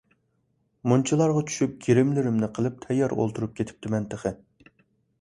[0.91, 4.37] مۇنچىلارغا چۈشۈپ، گىرىملىرىمنى قىلىپ تەييار ئولتۇرۇپ كېتىپتىمەن تېخى.